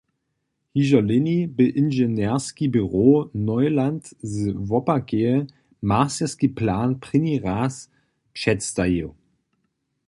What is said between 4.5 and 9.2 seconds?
Wopakeje masterski plan prěni raz předstajił.